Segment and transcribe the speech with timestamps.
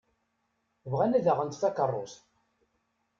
[0.91, 2.21] Bɣan ad d-aɣent takeṛṛust.